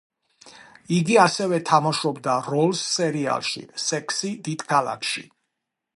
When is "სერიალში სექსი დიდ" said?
2.95-4.65